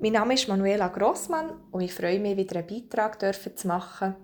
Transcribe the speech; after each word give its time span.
Mein 0.00 0.12
Name 0.12 0.34
ist 0.34 0.46
Manuela 0.46 0.86
Grossmann 0.86 1.60
und 1.72 1.80
ich 1.80 1.92
freue 1.92 2.20
mich, 2.20 2.36
wieder 2.36 2.60
einen 2.60 2.68
Beitrag 2.68 3.18
zu 3.58 3.66
machen. 3.66 4.14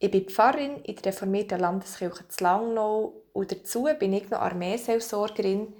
Ich 0.00 0.10
bin 0.10 0.28
Pfarrerin 0.28 0.78
in 0.82 0.96
der 0.96 1.12
reformierten 1.12 1.60
Landeskirche 1.60 2.26
zu 2.26 2.42
Langnau 2.42 3.22
und 3.32 3.52
dazu 3.52 3.86
bin 4.00 4.12
ich 4.14 4.28
noch 4.30 4.40
Armeeseelsorgerin 4.40 5.72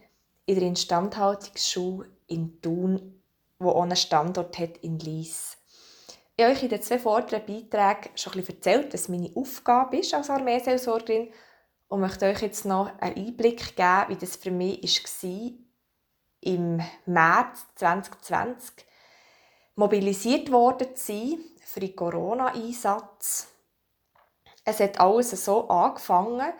in 0.46 0.54
der 0.54 0.68
Instandhaltungsschule 0.68 2.08
in 2.28 2.62
Thun, 2.62 3.20
wo 3.58 3.70
auch 3.70 3.82
einen 3.82 3.96
Standort 3.96 4.56
hat 4.60 4.76
in 4.78 5.00
Lies. 5.00 5.56
Ich 6.36 6.44
habe 6.44 6.54
euch 6.54 6.62
in 6.62 6.68
den 6.68 6.82
zwei 6.82 7.00
vorderen 7.00 7.46
Beiträgen 7.46 8.12
schon 8.14 8.34
ein 8.34 8.38
bisschen 8.38 8.56
erzählt, 8.58 8.94
was 8.94 9.08
meine 9.08 9.32
Aufgabe 9.34 9.96
ist 9.96 10.14
als 10.14 10.30
Armeeseelsorgerin 10.30 11.32
und 11.88 12.00
möchte 12.00 12.26
euch 12.26 12.42
jetzt 12.42 12.64
noch 12.64 12.96
einen 13.00 13.16
Einblick 13.16 13.74
geben, 13.74 14.04
wie 14.06 14.16
das 14.16 14.36
für 14.36 14.52
mich 14.52 14.84
war, 14.84 15.67
im 16.40 16.80
März 17.06 17.66
2020 17.76 18.86
mobilisiert 19.74 20.50
worden 20.50 20.94
zu 20.96 21.12
sein 21.12 21.38
für 21.64 21.80
den 21.80 21.94
Corona-Einsatz. 21.94 23.48
Es 24.64 24.80
hat 24.80 25.00
alles 25.00 25.30
so 25.44 25.68
angefangen, 25.68 26.52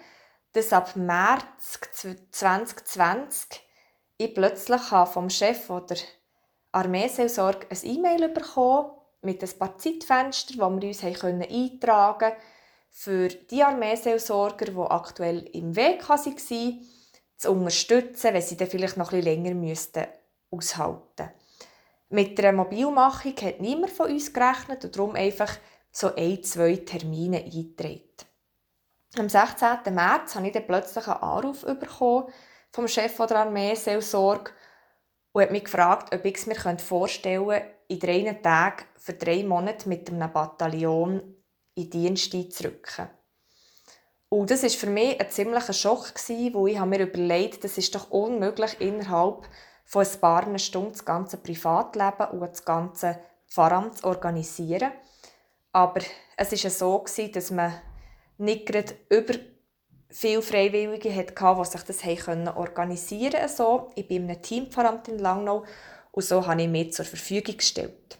dass 0.53 0.73
ab 0.73 0.97
März 0.97 1.81
2020 1.93 3.61
ich 4.17 4.35
plötzlich 4.35 4.83
vom 4.83 5.31
Chef 5.31 5.67
der 5.69 5.99
Armeeseelsorge 6.73 7.67
ein 7.71 7.79
E-Mail 7.83 8.29
bekommen 8.29 8.91
mit 9.23 9.43
ein 9.43 9.59
paar 9.59 9.79
Zeitfenstern, 9.79 10.59
wo 10.59 10.81
wir 10.81 10.89
uns 10.89 11.05
eintragen 11.05 12.19
konnten 12.19 12.37
für 12.91 13.29
die 13.29 13.63
Armeeseelsorger, 13.63 14.67
die 14.67 14.91
aktuell 14.91 15.49
im 15.53 15.77
Weg 15.77 16.09
waren, 16.09 16.37
zu 17.39 17.53
unterstützen, 17.53 18.35
wenn 18.35 18.43
sie 18.43 18.57
dann 18.57 18.69
vielleicht 18.69 18.97
noch 18.97 19.13
ein 19.13 19.21
bisschen 19.21 19.43
länger 19.45 19.55
müssten 19.55 20.07
aushalten 20.51 21.31
Mit 22.11 22.39
der 22.39 22.53
Mobilmachung 22.53 23.35
hat 23.41 23.61
niemand 23.61 23.93
von 23.93 24.11
uns 24.11 24.33
gerechnet 24.33 24.85
und 24.85 24.97
darum 24.97 25.15
einfach 25.15 25.57
so 25.91 26.15
ein, 26.15 26.43
zwei 26.43 26.77
Termine 26.77 27.39
eingetragen. 27.39 28.03
Am 29.17 29.29
16. 29.29 29.95
März 29.95 30.35
habe 30.35 30.47
ich 30.47 30.53
dann 30.53 30.67
plötzlich 30.67 31.07
einen 31.07 31.23
Anruf 31.23 31.63
bekommen 31.63 32.33
vom 32.71 32.89
Chef 32.89 33.17
der 33.17 33.37
Armeeseelsorge 33.37 34.51
und 35.33 35.43
hat 35.43 35.51
mich 35.51 35.65
gefragt, 35.65 36.15
ob 36.15 36.25
ich 36.25 36.37
es 36.37 36.47
mir 36.47 36.79
vorstellen 36.79 37.49
könnte, 37.49 37.71
in 37.89 37.99
drei 37.99 38.33
Tagen 38.35 38.85
für 38.97 39.15
drei 39.15 39.45
Monate 39.45 39.89
mit 39.89 40.11
einem 40.11 40.31
Bataillon 40.31 41.35
in 41.75 41.91
Dienst 41.91 42.35
einzurücken. 42.35 43.09
Und 44.31 44.51
das 44.51 44.63
war 44.63 44.71
für 44.71 44.91
mich 44.91 45.19
ein 45.21 45.31
ziemlicher 45.31 45.73
Schock, 45.73 46.13
wo 46.53 46.67
ich 46.67 46.81
mir 46.81 47.01
überlegt 47.01 47.65
das 47.65 47.79
ist 47.79 47.95
doch 47.95 48.11
unmöglich, 48.11 48.81
innerhalb 48.81 49.49
von 49.85 50.07
ein 50.07 50.21
paar 50.21 50.59
Stunden 50.59 50.93
das 50.93 51.05
ganze 51.05 51.39
Privatleben 51.39 52.39
und 52.39 52.41
das 52.41 52.65
ganze 52.65 53.19
Pfarramt 53.49 53.99
zu 53.99 54.05
organisieren. 54.05 54.93
Aber 55.73 56.03
es 56.37 56.65
war 56.65 56.71
so, 56.71 57.05
dass 57.33 57.51
man 57.51 57.73
nicht 58.37 58.67
gerade 58.67 58.95
über 59.09 59.35
viele 60.11 60.43
Freiwillige 60.43 61.15
hatte, 61.15 61.35
die 61.35 61.93
sich 61.93 62.25
das 62.25 62.57
organisieren 62.57 63.49
konnten. 63.57 63.93
Ich 63.95 64.09
bin 64.09 64.25
in 64.25 64.31
einem 64.31 64.43
Teampfarramt 64.43 65.09
in 65.09 65.19
Langnau 65.19 65.65
und 66.13 66.25
so 66.25 66.47
habe 66.47 66.63
ich 66.63 66.69
mir 66.69 66.91
zur 66.91 67.05
Verfügung 67.05 67.57
gestellt. 67.57 68.19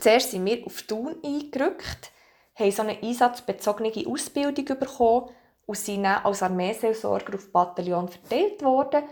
Zuerst 0.00 0.32
sind 0.32 0.44
wir 0.44 0.66
auf 0.66 0.82
Thun 0.82 1.16
eingerückt 1.24 2.10
haben 2.54 2.70
so 2.70 2.82
eine 2.82 3.02
einsatzbezogene 3.02 3.92
Ausbildung 4.06 4.78
bekommen 4.78 5.30
und 5.66 5.78
sind 5.78 6.04
dann 6.04 6.24
als 6.24 6.42
Armeeseelsorger 6.42 7.34
auf 7.34 7.50
Bataillon 7.50 8.08
verteilt 8.08 8.62
worden. 8.62 9.04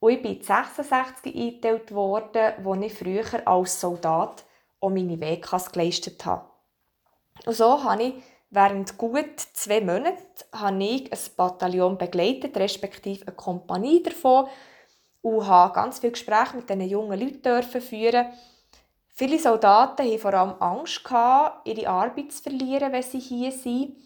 Und 0.00 0.12
ich 0.12 0.22
bin 0.22 0.42
66 0.42 1.34
eingeteilt 1.34 1.92
worden, 1.92 2.52
wo 2.62 2.74
ich 2.74 2.94
früher 2.94 3.24
als 3.46 3.80
Soldat 3.80 4.44
auch 4.80 4.90
meine 4.90 5.20
WKs 5.20 5.72
geleistet 5.72 6.24
habe. 6.24 6.44
Und 7.46 7.54
so 7.54 7.82
habe 7.82 8.02
ich 8.02 8.14
während 8.50 8.96
gut 8.96 9.38
zwei 9.52 9.80
Monaten 9.80 10.22
ein 10.52 11.08
Bataillon 11.36 11.98
begleitet, 11.98 12.56
respektive 12.56 13.26
eine 13.26 13.36
Kompanie 13.36 14.02
davon 14.02 14.48
und 15.20 15.46
habe 15.46 15.74
ganz 15.74 15.98
viele 15.98 16.12
Gespräche 16.12 16.56
mit 16.56 16.68
diesen 16.68 16.88
jungen 16.88 17.18
Leuten 17.18 17.62
führen 17.62 18.26
Viele 19.18 19.40
Soldaten 19.40 20.06
hatten 20.06 20.18
vor 20.20 20.32
allem 20.32 20.54
Angst, 20.60 21.02
ihre 21.64 21.88
Arbeit 21.88 22.30
zu 22.30 22.40
verlieren, 22.40 22.92
wenn 22.92 23.02
sie 23.02 23.18
hier 23.18 23.50
sind, 23.50 23.96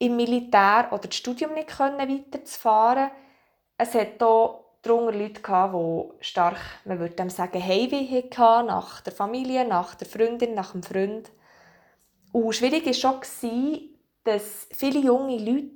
im 0.00 0.16
Militär 0.16 0.88
oder 0.90 1.06
das 1.06 1.14
Studium 1.14 1.54
nicht 1.54 1.78
weiterzufahren. 1.78 3.12
Es 3.78 3.94
hat 3.94 4.18
hier 4.18 4.64
darunter 4.82 5.16
Leute, 5.16 5.40
die 5.40 6.24
stark, 6.24 6.58
man 6.84 6.98
würde 6.98 7.14
dem 7.14 7.30
sagen, 7.30 7.62
Heimweh 7.62 8.04
hatten, 8.04 8.66
nach 8.66 9.00
der 9.02 9.12
Familie, 9.12 9.64
nach 9.64 9.94
der 9.94 10.08
Freundin, 10.08 10.54
nach 10.54 10.72
dem 10.72 10.82
Freund. 10.82 11.30
Und 12.32 12.52
schwierig 12.52 12.84
war 12.84 13.22
schon, 13.22 13.90
dass 14.24 14.66
viele 14.72 14.98
junge 14.98 15.38
Leute 15.38 15.70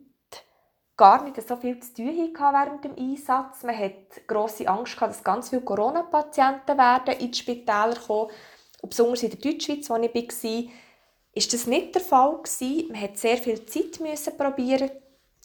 gar 0.97 1.23
nicht 1.23 1.41
so 1.47 1.55
viel 1.55 1.79
zu 1.79 1.95
tun 1.95 2.09
hatten 2.09 2.53
während 2.53 2.85
dem 2.85 2.97
Einsatz. 2.99 3.63
Man 3.63 3.79
hat 3.79 4.27
grosse 4.27 4.67
Angst, 4.67 5.01
dass 5.01 5.23
ganz 5.23 5.51
viele 5.51 5.63
Corona-Patienten 5.63 6.77
ins 7.21 7.39
Spital 7.39 7.95
kommen 7.95 8.27
und 8.27 8.56
besonders 8.83 9.23
in 9.23 9.31
der 9.31 9.39
Deutschschweiz, 9.39 9.89
wo 9.91 9.97
ich 9.97 10.15
war, 10.15 10.73
ist 11.35 11.53
das 11.53 11.67
nicht 11.67 11.95
der 11.95 12.03
Fall. 12.03 12.41
Man 12.61 13.01
musste 13.01 13.11
sehr 13.15 13.37
viel 13.37 13.65
Zeit 13.67 14.01
müssen 14.01 14.37
probieren, 14.37 14.91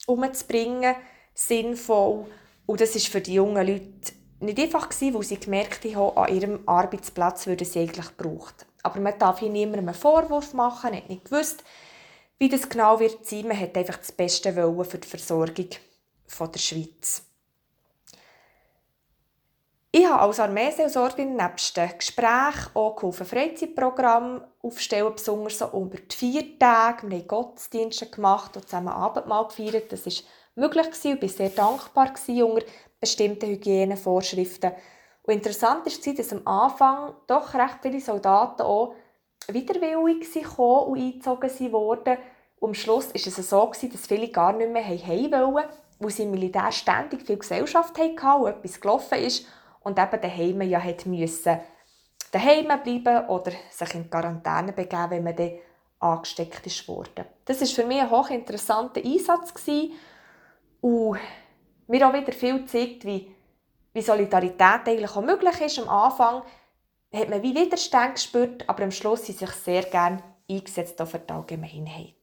umzubringen, 0.08 0.96
sinnvoll. 1.34 2.26
Und 2.66 2.82
das 2.82 2.96
ist 2.96 3.08
für 3.08 3.22
die 3.22 3.34
jungen 3.34 3.68
Leute 3.68 4.14
nicht 4.40 4.60
einfach 4.60 4.90
weil 4.90 5.24
sie 5.24 5.40
gemerkt 5.40 5.86
haben, 5.86 6.18
an 6.18 6.36
ihrem 6.36 6.60
Arbeitsplatz 6.66 7.46
würden 7.46 7.66
sie 7.66 7.80
eigentlich 7.80 8.18
gebraucht. 8.18 8.66
Aber 8.84 9.00
man 9.00 9.18
darf 9.20 9.40
hier 9.40 9.50
niemandem 9.50 9.90
einen 9.90 9.98
Vorwurf 9.98 10.54
machen, 10.54 10.96
hat 10.96 11.10
nicht 11.10 11.26
gewusst, 11.26 11.64
wie 12.40 12.50
das 12.50 12.68
genau 12.68 13.00
wird 13.00 13.26
sein. 13.26 13.48
Man 13.48 13.60
hat 13.60 13.78
einfach 13.78 13.98
das 13.98 14.12
Beste 14.12 14.56
wollen 14.56 14.86
für 14.86 14.98
die 14.98 15.08
Versorgung 15.08 15.70
der 16.40 16.60
Schweiz. 16.60 17.24
Ich 19.94 20.08
habe 20.08 20.22
als 20.22 20.40
Armeeseelsorgerin 20.40 21.36
nebst 21.36 21.76
den 21.76 21.90
Gesprächen 21.98 22.70
auch 22.76 22.96
geholfen, 22.96 23.26
Freizeitprogramme 23.26 24.48
aufstellen, 24.62 25.12
besonders 25.14 25.58
so 25.58 25.66
über 25.66 25.98
die 25.98 26.16
vier 26.16 26.58
Tage. 26.58 27.10
Wir 27.10 27.20
haben 27.20 27.28
Gottesdienste 27.28 28.06
gemacht 28.06 28.56
und 28.56 28.64
zusammen 28.64 28.88
Abendmahl 28.88 29.50
gefeiert. 29.50 29.92
Das 29.92 30.06
war 30.06 30.14
möglich 30.56 30.88
und 30.88 31.06
ich 31.06 31.22
war 31.22 31.28
sehr 31.28 31.50
dankbar 31.50 32.14
unter 32.26 32.66
bestimmten 33.02 33.50
Hygienevorschriften. 33.50 34.72
Und 35.24 35.34
interessant 35.34 35.86
war, 35.86 36.14
dass 36.14 36.32
am 36.32 36.48
Anfang 36.48 37.14
doch 37.28 37.54
recht 37.54 37.80
viele 37.82 38.00
Soldaten 38.00 38.62
auch 38.62 38.96
widerwillig 39.50 40.34
waren 40.58 40.88
und 40.88 41.00
eingezogen 41.00 41.72
wurden. 41.74 42.18
Und 42.62 42.70
am 42.70 42.74
Schluss 42.76 43.10
war 43.10 43.16
es 43.16 43.50
so, 43.50 43.72
dass 43.92 44.08
viele 44.08 44.30
gar 44.30 44.54
nicht 44.54 44.72
mehr 44.72 44.86
heim 44.86 45.32
wollten, 45.34 45.68
weil 46.00 46.12
sie 46.12 46.24
im 46.24 46.32
Militär 46.32 46.72
ständig 46.72 47.24
viel 47.24 47.38
Gesellschaft 47.38 47.98
hatten 47.98 48.42
und 48.42 48.48
etwas 48.48 48.80
gelaufen 48.80 49.20
ist 49.20 49.46
und 49.84 50.00
eben 50.00 50.22
daheim 50.22 50.62
ja 50.62 50.82
hat 50.82 51.06
müssen 51.06 51.60
daheim 52.32 52.68
bleiben 52.82 53.28
oder 53.28 53.52
sich 53.70 53.96
in 53.96 54.10
Quarantäne 54.10 54.74
begeben, 54.74 55.10
wenn 55.10 55.24
man 55.24 55.36
dann 55.36 55.52
angesteckt 56.00 56.66
ist 56.66 56.88
worden. 56.88 57.26
Das 57.46 57.62
war 57.62 57.68
für 57.68 57.86
mich 57.86 58.00
ein 58.00 58.10
hochinteressanter 58.10 59.02
Einsatz 59.04 59.54
gewesen 59.54 59.94
und 60.82 61.20
mir 61.88 62.08
auch 62.08 62.14
wieder 62.14 62.32
viel 62.32 62.60
gezeigt, 62.60 63.06
wie, 63.06 63.36
wie 63.94 64.02
Solidarität 64.02 64.88
eigentlich 64.88 65.16
auch 65.16 65.22
möglich 65.22 65.62
ist. 65.62 65.80
Am 65.80 65.90
Anfang 65.90 66.44
hat 67.14 67.30
man 67.30 67.44
wie 67.44 67.54
Widerstand 67.54 68.16
gespürt, 68.16 68.68
aber 68.68 68.84
am 68.84 68.92
Schluss 68.92 69.26
sie 69.26 69.34
sich 69.34 69.52
sehr 69.52 69.84
gerne 69.84 70.24
eingesetzt 70.50 71.02
für 71.04 71.20
die 71.20 71.34
Allgemeinheit. 71.34 72.21